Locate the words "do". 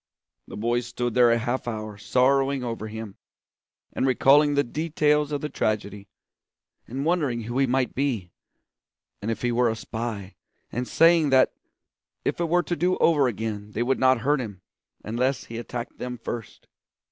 12.75-12.97